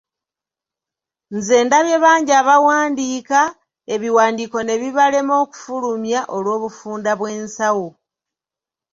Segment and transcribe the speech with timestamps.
[1.35, 3.41] Nze ndabye bangi abawandiika,
[3.93, 7.87] ebiwandiiko ne bibalema okufulumya olw'obufunda bw'ensawo!